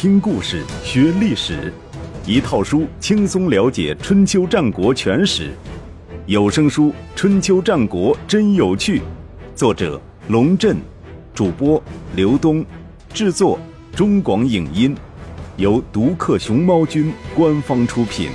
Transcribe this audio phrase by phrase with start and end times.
[0.00, 1.70] 听故事学历史，
[2.26, 5.52] 一套书轻松了解春秋战国全史。
[6.24, 6.84] 有声书
[7.14, 9.00] 《春秋战国真有趣》，
[9.54, 10.78] 作者龙震，
[11.34, 11.84] 主播
[12.16, 12.64] 刘东，
[13.12, 13.60] 制作
[13.94, 14.96] 中广影音，
[15.58, 18.30] 由独克熊猫君官方出品。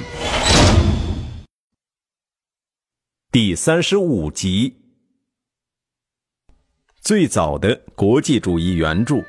[3.31, 4.75] 第三十五集，
[7.01, 9.25] 最早的国际主义原著。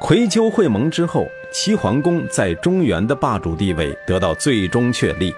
[0.00, 5.32] 葵丘会盟之后，齐桓公在中原的霸主地位得到最终确立，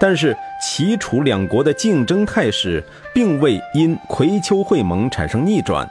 [0.00, 2.82] 但是齐楚两国的竞争态势
[3.14, 5.88] 并未因葵丘会盟产生逆转，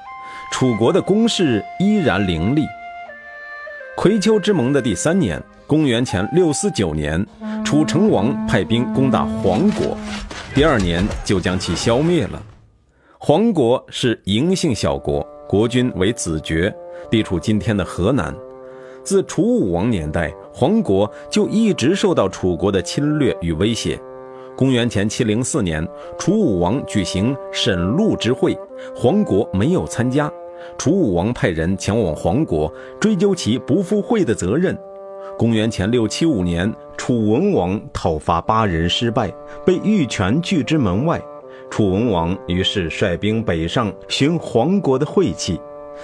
[0.52, 2.66] 楚国的攻势依然凌厉。
[3.96, 7.24] 葵丘之盟的第三年，公元前六四九年，
[7.64, 9.96] 楚成王派兵攻打黄国，
[10.56, 12.42] 第二年就将其消灭了。
[13.20, 16.74] 黄国是嬴姓小国，国君为子爵。
[17.10, 18.36] 地处今天的河南，
[19.04, 23.98] 自楚武王年代，黄国就一直受到楚国的侵略与威胁。
[24.58, 28.58] 公元前七零四年，楚武王举行审陆之会，
[28.96, 30.30] 黄国没有参加。
[30.78, 34.78] 楚武王派人前往黄国，追究其不赴会的责任。
[35.38, 39.32] 公元前六七五年，楚文王讨伐巴人失败，
[39.64, 41.22] 被玉泉拒之门外。
[41.70, 45.60] 楚文王于是率兵北上寻黄国的晦气。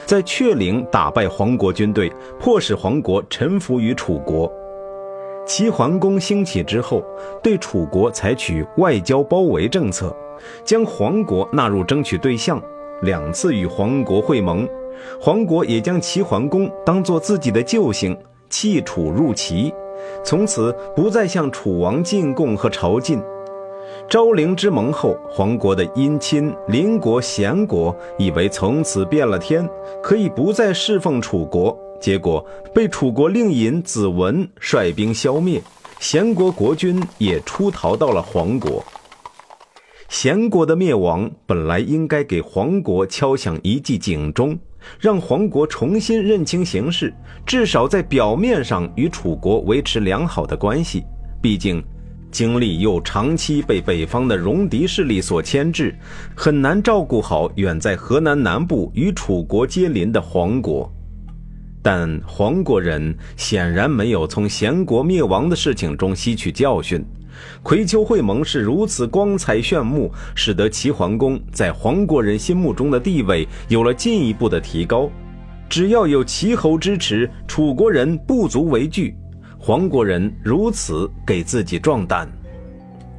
[0.05, 4.51] 在阙陵打败黄国军队，迫使黄国臣服于楚国。
[5.45, 7.03] 齐桓公兴起之后，
[7.43, 10.15] 对楚国采取外交包围政策，
[10.65, 12.61] 将黄国纳入争取对象，
[13.01, 14.67] 两次与黄国会盟。
[15.19, 18.17] 黄国也将齐桓公当作自己的救星，
[18.49, 19.73] 弃楚入齐，
[20.23, 23.21] 从此不再向楚王进贡和朝觐。
[24.09, 29.67] 昭陵之盟后，黄国的姻亲邻国咸国以为从此变了天，
[30.03, 35.59] 可以不再侍奉楚国，结果被楚国令尹子文率兵消灭。
[35.99, 38.83] 咸国国君也出逃到了黄国。
[40.09, 44.55] 咸国的灭亡本来应该给黄国敲响一记警钟，
[44.99, 47.11] 让黄国重新认清形势，
[47.47, 51.03] 至少在表面上与楚国维持良好的关系。
[51.41, 51.83] 毕竟。
[52.33, 55.95] 经历又长期被北方的戎狄势力所牵制，
[56.35, 60.91] 很难照顾好远在河南南部与楚国接邻的黄国。
[61.81, 67.05] 但黄国人显然没有从贤国灭亡的事情中吸取教训。
[67.61, 75.09] 葵丘会盟是如此光彩炫目，使得齐桓公在黄国人心目中的地位有了进一步的提高。
[75.69, 79.15] 只要有齐侯支持，楚国人不足为惧。
[79.65, 82.29] 黄国人如此给自己壮胆，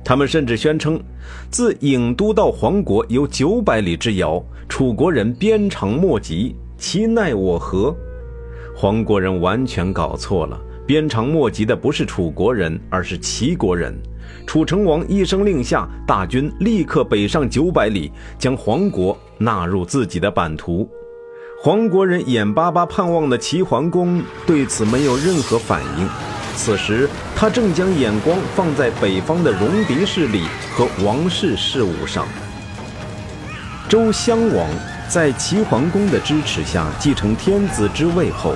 [0.04, 1.02] 他们甚至宣称，
[1.50, 7.96] 自郢都到黄国有九百里之遥，楚国人鞭长莫及，其奈我何？
[8.76, 13.98] 黄国人完全搞错了，鞭长莫及的不是楚国人，而是齐国人。
[14.46, 20.86] 楚成王一声令下，大军立刻北上九百里，将黄国纳入自己的版图。
[21.64, 26.06] 黄国人眼巴巴盼望的齐桓公对此没有任何反应。
[26.54, 30.42] 此时，他正将眼光放在北方的戎狄势力
[30.76, 32.26] 和王室事务上。
[33.88, 34.68] 周襄王
[35.08, 38.54] 在齐桓公的支持下继承天子之位后，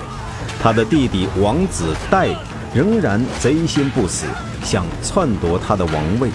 [0.60, 2.28] 他的弟弟王子代
[2.75, 4.26] 仍然贼心不死，
[4.62, 6.28] 想篡夺他的王位。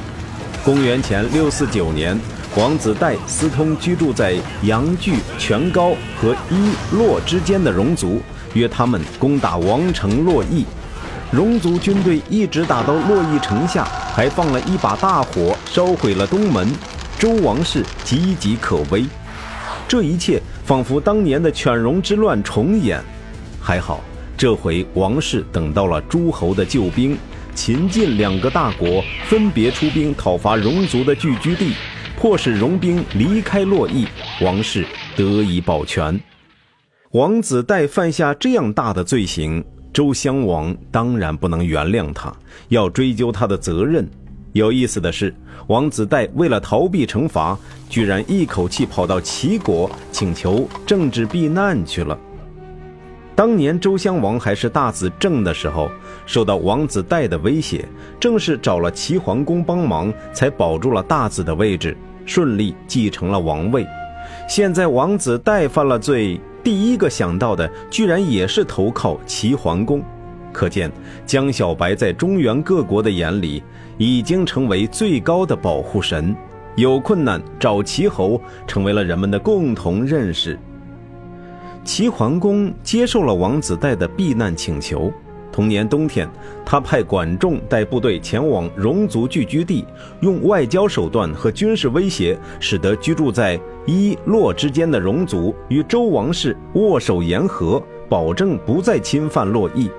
[0.65, 2.19] 公元前六四九年，
[2.55, 8.21] 王子带私通居住在阳具、泉高和伊洛之间的戎族，
[8.53, 10.63] 约他们攻打王城洛邑。
[11.31, 16.71] 戎族军队一直打到洛邑城下，还放了一把大火，烧毁了东门。
[17.17, 19.05] 周王室岌岌可危，
[19.87, 23.01] 这一切仿佛当年的犬戎之乱重演。
[23.59, 23.99] 还好，
[24.37, 27.17] 这回王室等到了诸侯的救兵，
[27.55, 31.73] 秦晋两个大国分别出兵讨伐戎族的聚居地，
[32.23, 34.07] 迫使戎兵离开洛邑，
[34.41, 36.17] 王室得以保全。
[37.11, 39.61] 王子代犯下这样大的罪行。
[39.91, 42.33] 周襄王当然不能原谅他，
[42.69, 44.09] 要追究他的责任。
[44.53, 45.35] 有意思的是，
[45.67, 47.59] 王子代为了逃避惩罚，
[47.89, 52.17] 居然一口气跑到齐国请求政治避难去了。
[53.35, 55.91] 当年周襄王还是大子正的时候，
[56.25, 57.83] 受到王子代的威胁，
[58.17, 63.85] 正是找了齐桓公帮忙，才保住了大子的位置，顺利继承了王位。
[64.47, 66.39] 现在王子代犯了罪。
[66.63, 70.01] 第一个想到的，居然也是投靠齐桓公，
[70.53, 70.89] 可见
[71.25, 73.61] 江小白在中原各国的眼里，
[73.97, 76.33] 已经成为最高的保护神。
[76.75, 80.57] 有困难找齐侯，成为了人们的共同认识。
[81.83, 85.11] 齐桓公接受了王子带的避难请求。
[85.53, 86.27] 同年冬天，
[86.65, 89.85] 他派管仲带部队前往戎族聚居地，
[90.21, 99.91] 用外交手段和军事威胁，使得居住在伊洛之间的戎族与周王室握手言和，保证不再侵犯洛邑。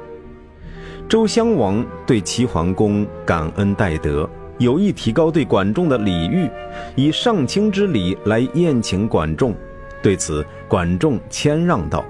[1.09, 4.29] 周襄王对齐桓公感恩戴德，
[4.59, 6.51] 有意提高对管仲的礼遇，
[6.97, 9.55] 以上卿之礼来宴请管仲。
[10.03, 12.05] 对此，管仲谦让道。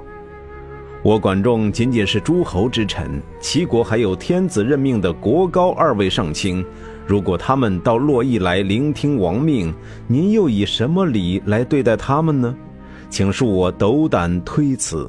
[1.04, 6.64] 我管仲仅仅是诸侯之臣，齐国还有天子任命的国高二位上卿，
[7.06, 9.70] 如果他们到洛邑来聆听王命，
[10.08, 12.56] 您又以什么礼来对待他们呢？
[13.10, 15.06] 请恕我斗胆推辞。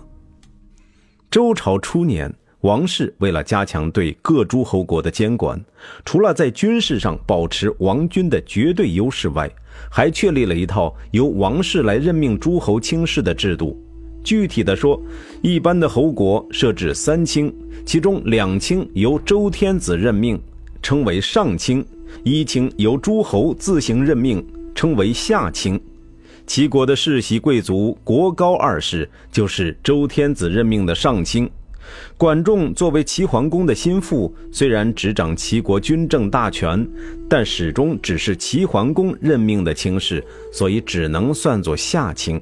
[1.32, 5.58] 周朝初年，王室为了加强对各诸侯国的监管，
[6.04, 9.50] 除了在军事上保持王军的绝对优势外，
[9.90, 13.82] 还确立了一套由王室来任命诸侯卿士的制度。
[14.25, 15.00] 具体的说，
[15.42, 17.54] 一般的侯国设置三卿，
[17.86, 20.38] 其中两卿由周天子任命，
[20.81, 21.81] 称为上卿；
[22.24, 24.44] 一卿由诸侯自行任命，
[24.74, 25.80] 称为下卿。
[26.48, 31.50] 齐国的世袭贵族国高二世就是周天子任命的上卿。
[32.18, 36.83] 管仲作为齐桓公的心腹，虽然执掌齐国军政大权，
[37.30, 42.42] 但始终只是齐桓公任命的卿士，所以只能算作下卿。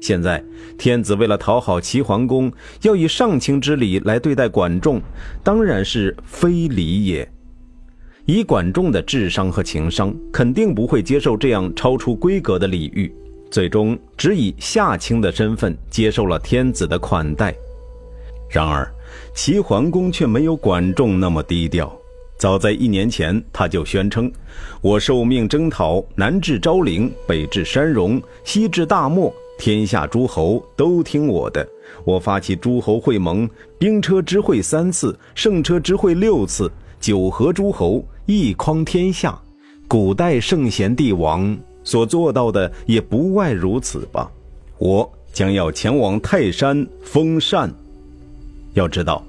[0.00, 0.42] 现在，
[0.78, 2.52] 天子为了讨好齐桓公，
[2.82, 5.00] 要以上卿之礼来对待管仲，
[5.42, 7.28] 当然是非礼也。
[8.24, 13.12] 以管仲的智商和情商，肯定不会接受这样超出规格的礼遇，
[13.50, 17.54] 最终只以下卿的身份接受了天子的款待。
[18.50, 18.86] 然而，
[19.34, 21.90] 齐桓公却没有管仲那么低调。
[22.38, 24.30] 早在一年前，他就宣称
[24.80, 31.68] ：“我受命征讨，南至昭陵，北至山戎，西至大漠。”天下诸侯都听我的，
[32.04, 36.70] 我发起诸侯会盟，兵车之会三次，圣车之会六次，
[37.00, 39.38] 九合诸侯，一匡天下。
[39.88, 44.30] 古代圣贤帝王所做到的也不外如此吧？
[44.78, 47.70] 我将要前往泰山封禅。
[48.74, 49.24] 要知道，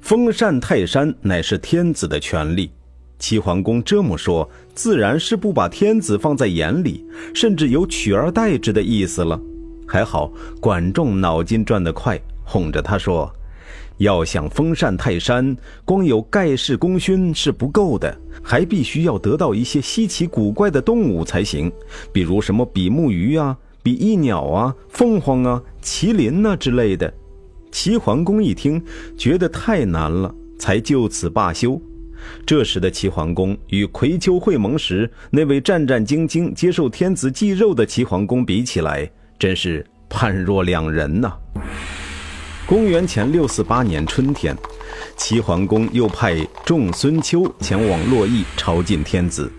[0.00, 2.70] 封禅泰山乃是天子的权利。
[3.18, 7.02] 齐桓公这么说，自然是不把天子放在眼里，
[7.32, 9.40] 甚至有取而代之的意思了。
[9.86, 13.30] 还好，管仲脑筋转得快，哄着他说
[13.98, 21.70] ：“要想封禅泰山，光有盖世功勋是不够的，还必须要得到一些稀奇古怪的动物才行，
[22.12, 27.12] 比如什么比目鱼啊、比翼鸟啊、凤凰啊、麒麟呐之类的。”
[27.70, 28.80] 齐桓公一听，
[29.16, 31.80] 觉得太难了，才就此罢休。
[32.46, 39.10] 这时的齐桓公与葵丘会盟时那位战战兢兢接受天子祭肉的齐桓公比起来，
[39.44, 41.30] 真是判若两人呐！
[42.64, 44.56] 公元前六四八年春天，
[45.18, 49.52] 齐桓公又派仲孙丘前往洛邑朝觐天子，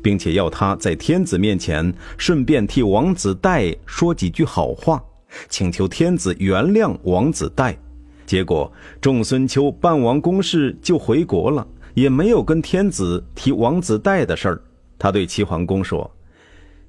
[0.00, 5.02] 并且要他在天子面前顺便替王子带说几句好话，
[5.48, 7.76] 请求天子原谅王子带。
[8.24, 14.62] 结果仲孙丘办完公事就回国了，也没有跟天子提王子带的事儿。
[15.00, 16.08] 他对齐桓公说：“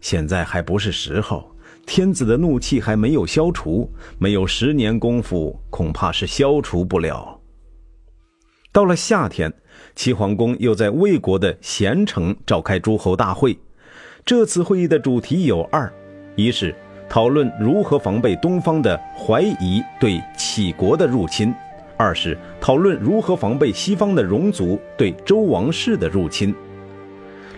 [0.02, 1.50] 现在还不是时候。”
[1.86, 7.40] 天子的怒气还没有消除，没有十年功夫，恐怕是消除不了。
[8.72, 9.54] 到了夏天，
[9.96, 13.58] 齐桓公又在魏国的咸城召开诸侯大会。
[14.26, 15.92] 这次会议的主题有二：
[16.36, 16.74] 一是
[17.10, 21.54] 讨论如何防备东方的怀疑对杞国的入侵；
[21.98, 26.56] 二是讨论如何防备西方的戎族对周王室的入侵。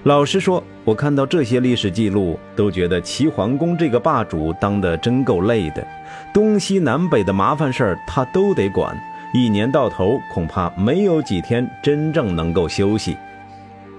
[0.06, 5.84] 老实说，我看到这些历史记录，都觉得齐桓公这个霸主当得真够累的，
[6.32, 8.96] 东西南北的麻烦事儿他都得管，
[9.34, 13.18] 一年到头恐怕没有几天真正能够休息。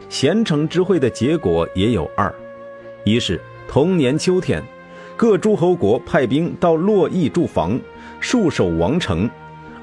[0.08, 2.32] 咸城之会的结果也有二：
[3.04, 4.62] 一是同年秋天，
[5.16, 7.80] 各诸侯国派兵到洛邑驻防，
[8.22, 9.28] 戍守王城；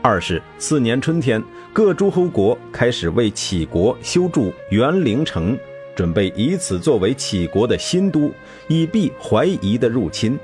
[0.01, 5.57] 二是次年春天，各诸侯国开始为杞国修筑元陵城。
[5.95, 8.31] 准备以此作为杞国的新都，
[8.67, 10.37] 以避怀疑的入侵。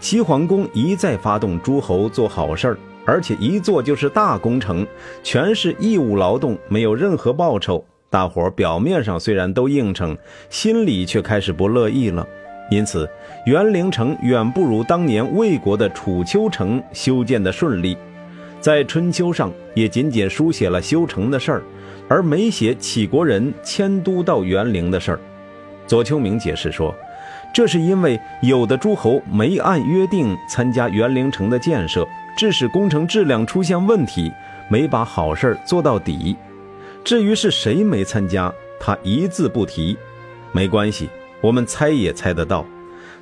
[0.00, 4.86] 齐桓公一再发动诸侯做好事儿，而且一做就是大工程，
[5.22, 7.84] 全是义务劳动，没有任何报酬。
[8.10, 10.16] 大伙儿表面上虽然都应承，
[10.48, 12.26] 心里却开始不乐意了。
[12.70, 13.08] 因此，
[13.44, 17.96] 元陵城远不如当年魏国的楚丘城修建的顺利，
[18.60, 21.62] 在春秋上也仅仅书写了修城的事儿。
[22.08, 25.20] 而没写杞国人迁都到元陵的事儿。
[25.86, 26.94] 左丘明解释说，
[27.52, 32.06] 这是因为有的诸侯没按约定参加元陵城的建设，
[32.36, 34.32] 致使工程质量出现问题，
[34.68, 36.36] 没把好事儿做到底。
[37.04, 39.96] 至于是谁没参加，他一字不提。
[40.52, 41.08] 没关系，
[41.40, 42.64] 我们猜也猜得到，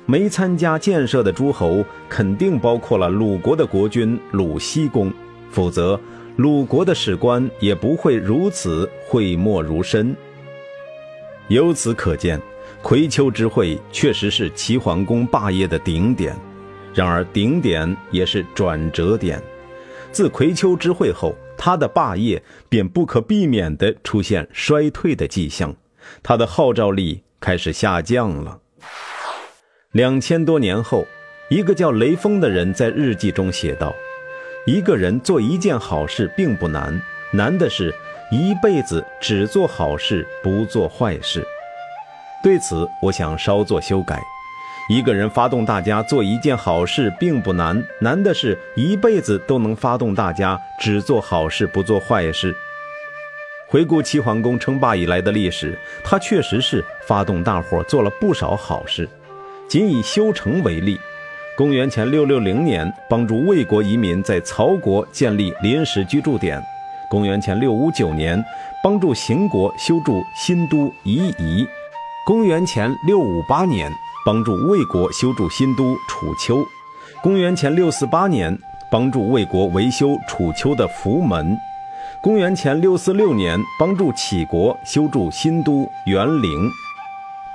[0.05, 5.11] 没参加建设的诸侯肯定包括了鲁国的国君鲁西公，
[5.51, 5.99] 否则
[6.35, 10.15] 鲁国的史官也不会如此讳莫如深。
[11.47, 12.39] 由此可见。
[12.81, 16.35] 葵丘之会确实是齐桓公霸业的顶点，
[16.93, 19.41] 然而顶点也是转折点。
[20.11, 25.73] 自葵丘之会后，他的霸业便不可避免地出现衰退的迹象，
[26.21, 28.59] 他的号召力开始下降了。
[29.93, 31.07] 两千多年后，
[31.49, 33.95] 一个叫雷锋的人在日记中写道
[34.65, 37.01] ：“一个人做一件好事并不难，
[37.31, 37.93] 难的是
[38.31, 41.45] 一辈子只做好事，不做坏事。”
[42.41, 44.21] 对此，我想稍作修改。
[44.89, 52.55] 一个人发动大家做一件好事并不难，难的是一辈子都能发动大家只做好事不做坏事。
[53.67, 59.09] 回顾齐桓公称霸以来的历史，他确实是发动大伙做了不少好事。
[59.67, 60.99] 仅以修城为例，
[61.55, 66.59] 公元前六六零年帮助魏国移民在曹国建立临时居住点；
[67.07, 68.43] 公元前六五九年
[68.83, 71.63] 帮助邢国修筑新都夷夷。
[72.25, 73.91] 公元前六五八年，
[74.25, 76.55] 帮助魏国修筑新都楚丘；
[77.21, 78.57] 公元前六四八年，
[78.89, 81.55] 帮助魏国维修楚丘的福门；
[82.19, 86.67] 公元前六四六年，帮助杞国修筑新都元陵。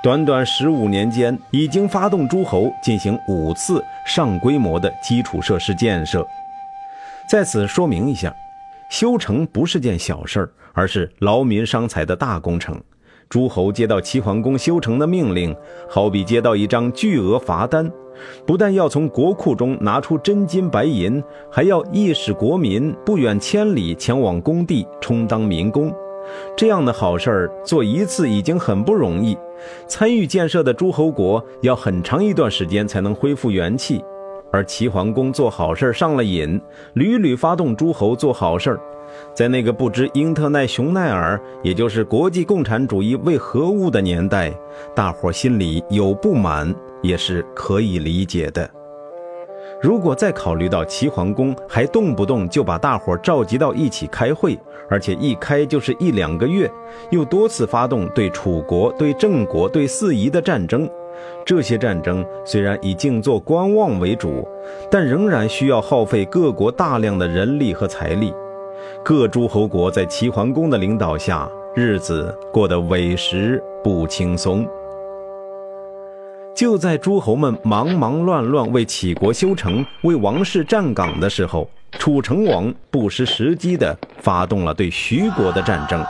[0.01, 6.25] 短短十五年间，已经发动诸侯进行五次上规模的基础设施建设。
[7.29, 8.33] 在此说明一下，
[8.89, 12.81] 修城不是件小事儿，而是劳民伤财的大工程。
[13.27, 15.53] 诸侯接到齐桓公修城的命令，
[15.89, 17.91] 好比接到一张巨额罚单，
[18.47, 25.93] 不但要从国库中拿出真金白银，还要意使国民不远千里前往工地充当民工。
[26.55, 29.37] 这样的好事儿做一次已经很不容易，
[29.87, 34.03] 参与建设的诸侯国要很长一段时间才能恢复元气。
[34.51, 36.59] 而齐桓公做好事上了瘾，
[36.93, 38.79] 屡屡发动诸侯做好事儿。
[39.33, 44.51] 在那个不知英特奈雄奈尔，也就是国际共产主义为何物的年代，
[44.95, 48.69] 大伙心里有不满也是可以理解的。
[49.81, 54.59] 如果再考虑到齐桓公还动不动就把大伙召集到一起开会，
[54.89, 56.69] 而且一开就是一两个月，
[57.11, 60.89] 又多次发动对楚国、对郑国、对四夷的战争，
[61.45, 64.45] 这些战争虽然以静坐观望为主，
[64.91, 68.33] 但仍然需要耗费各国大量的人力和财力。
[69.01, 74.67] 各诸侯国在齐桓公的领导下，日子过得委实不轻松。
[76.59, 86.05] 就在诸侯们忙忙乱乱为齐国修城、为王室站岗的时候，楚成王不失时机地发动了对徐国的战争。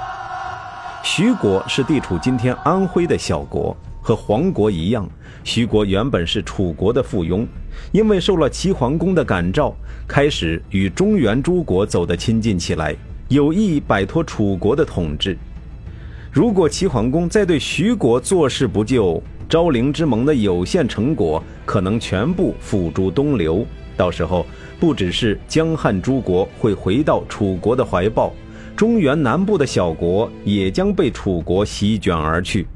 [1.03, 5.07] 徐国是地处今天安徽的小国，和黄国一样。
[5.43, 7.45] 徐国原本是楚国的附庸，
[7.91, 9.71] 因为受了齐桓公的感召，
[10.07, 12.95] 开始与中原诸国走得亲近起来，
[13.27, 15.37] 有意摆脱楚国的统治。
[16.31, 23.65] 如果齐桓公再对徐国坐视不救，昭陵之盟的有限成果可能全部付诸东流，
[23.97, 24.45] 到时候
[24.79, 28.31] 不只是江汉诸国会回到楚国的怀抱，
[28.75, 32.67] 中原南部的小国也将被楚国席卷而去。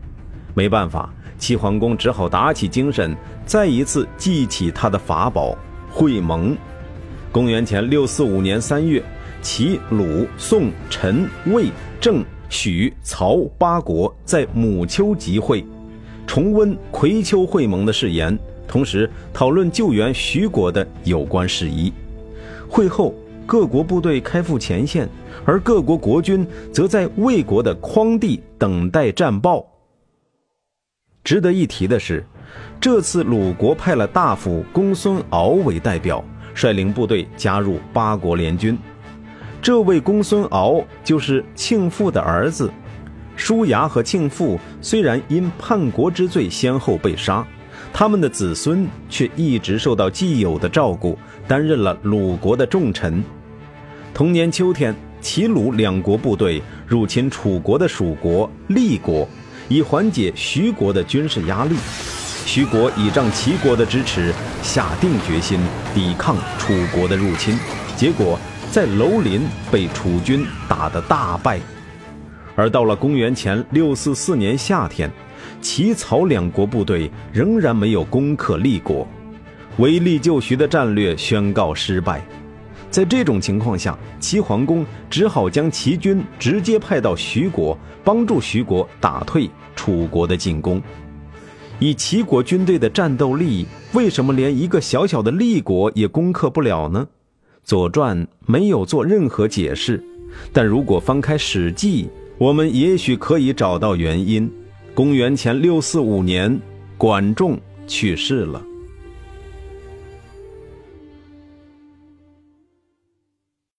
[0.56, 1.13] 没办法。
[1.39, 3.13] 齐桓公只好打起精神，
[3.46, 5.58] 再一次记起他的法宝——
[5.92, 6.56] 会盟。
[7.34, 9.03] 公元前六四五年三月，
[9.42, 11.65] 齐、鲁、宋、陈、魏、
[12.00, 15.65] 郑、许、曹八国在母丘集会，
[16.25, 18.38] 重温葵丘会盟的誓言，
[18.68, 21.92] 同时讨论救援徐国的有关事宜。
[22.68, 23.13] 会后，
[23.46, 25.08] 各国部队开赴前线，
[25.46, 29.65] 而各国国君则在魏国的匡地等待战报。
[31.24, 32.25] 值得一提的是，
[32.82, 36.24] 这次鲁国派了大夫公孙敖为代表，
[36.56, 38.77] 率领部队加入八国联军。
[39.62, 42.72] 这位公孙敖就是庆父的儿子。
[43.35, 47.45] 叔牙和庆父虽然因叛国之罪先后被杀，
[47.91, 53.23] 他们的子孙却一直受到既有的照顾，担任了鲁国的重臣。
[54.13, 59.27] 同年秋天，齐鲁两国部队入侵楚国的属国厉国。
[59.69, 61.75] 以缓解徐国的军事压力，
[62.45, 65.57] 徐国倚仗齐国的支持，下定决心
[65.95, 67.57] 抵抗楚国的入侵。
[67.95, 68.37] 结果
[68.69, 71.59] 在楼林被楚军打得大败。
[72.55, 75.12] 而到了公元前六四四年夏天，
[75.62, 79.07] 齐、曹两国部队仍然没有攻克立国，
[79.77, 82.24] 围立就徐的战略宣告失败。
[82.91, 90.79] 在这种情况下，齐桓公只好将齐军直接派到徐国，帮助徐国打退楚国的进攻。
[91.79, 97.07] 以齐国军队的战斗力，为什么连一个小小的立国也攻克不了呢？
[97.63, 100.01] 《左传》没有做任何解释，
[100.53, 102.05] 但如果翻开《史记》，
[102.43, 104.51] 我们也许可以找到原因。
[104.93, 106.59] 公元前六四五年，
[106.97, 107.57] 管仲
[107.88, 108.62] 去世了。